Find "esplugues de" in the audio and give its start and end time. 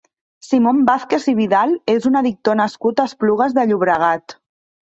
3.13-3.67